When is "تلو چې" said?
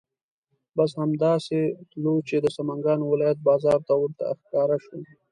1.91-2.35